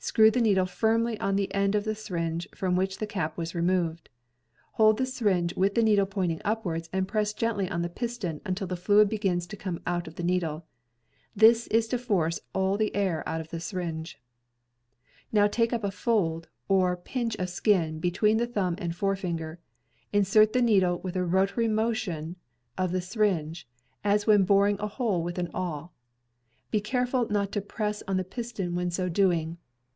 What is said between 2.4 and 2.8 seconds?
from